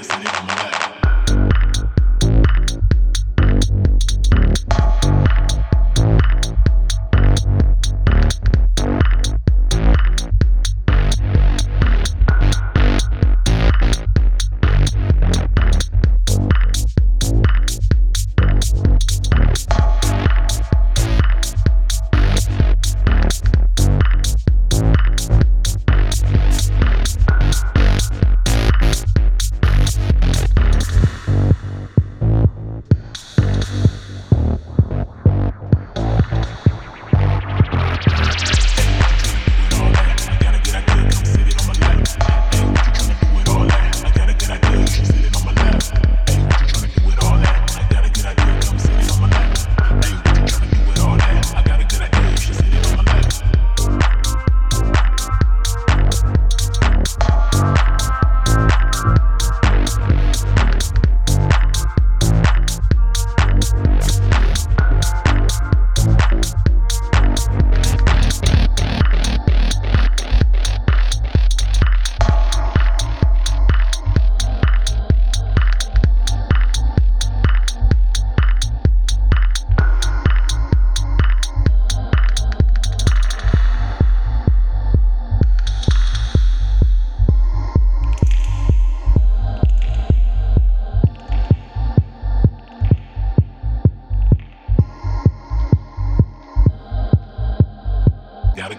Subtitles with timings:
[0.00, 0.89] Alex, and they don't.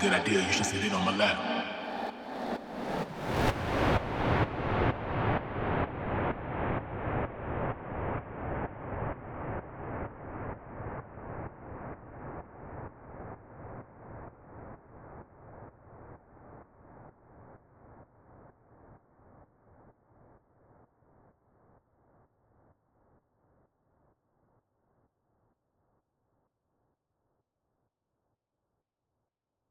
[0.01, 0.41] Good idea.
[0.41, 1.60] You should sit it on my lap.